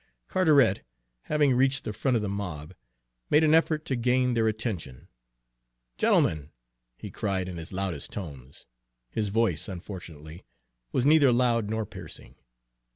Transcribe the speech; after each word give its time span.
Carteret, 0.27 0.81
having 1.25 1.55
reached 1.55 1.83
the 1.83 1.93
front 1.93 2.15
of 2.15 2.23
the 2.23 2.27
mob, 2.27 2.73
made 3.29 3.43
an 3.43 3.53
effort 3.53 3.85
to 3.85 3.95
gain 3.95 4.33
their 4.33 4.47
attention. 4.47 5.09
"Gentlemen!" 5.95 6.49
he 6.97 7.11
cried 7.11 7.47
in 7.47 7.57
his 7.57 7.71
loudest 7.71 8.09
tones. 8.11 8.65
His 9.11 9.29
voice, 9.29 9.67
unfortunately, 9.69 10.43
was 10.91 11.05
neither 11.05 11.31
loud 11.31 11.69
nor 11.69 11.85
piercing. 11.85 12.33